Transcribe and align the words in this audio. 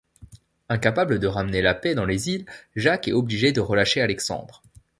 Incapable 0.67 1.19
de 1.19 1.27
ramener 1.27 1.61
la 1.61 1.75
paix 1.75 1.93
dans 1.93 2.05
les 2.07 2.27
Îles, 2.29 2.47
Jacques 2.75 3.07
est 3.07 3.13
obligé 3.13 3.51
de 3.51 3.61
relâcher 3.61 4.01
Alexandre. 4.01 4.63